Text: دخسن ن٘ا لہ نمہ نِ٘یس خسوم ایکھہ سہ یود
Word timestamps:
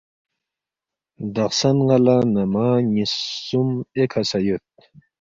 دخسن 1.37 1.75
ن٘ا 1.87 1.97
لہ 2.05 2.15
نمہ 2.33 2.67
نِ٘یس 2.91 3.13
خسوم 3.25 3.69
ایکھہ 3.95 4.21
سہ 4.29 4.39
یود 4.45 4.63